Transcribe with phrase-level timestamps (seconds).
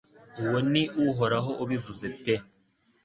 [0.41, 2.33] Uwo ni Uhoraho ubivuze pe